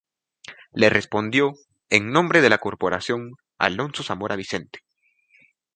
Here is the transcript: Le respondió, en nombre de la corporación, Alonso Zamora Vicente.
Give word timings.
Le 0.73 0.89
respondió, 0.89 1.53
en 1.91 2.11
nombre 2.11 2.41
de 2.41 2.49
la 2.49 2.57
corporación, 2.57 3.33
Alonso 3.59 4.01
Zamora 4.01 4.35
Vicente. 4.35 4.79